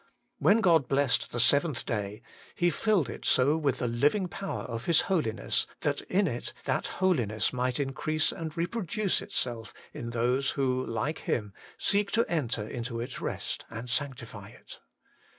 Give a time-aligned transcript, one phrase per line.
[0.39, 2.23] When God blessed the seventh day,
[2.55, 6.87] He filled it so with the living power of His Holiness, that in it that
[6.97, 12.99] Holiness might increase and reproduce itself in those who, like Him, seek to enter into
[12.99, 14.79] its rest and sanctify it.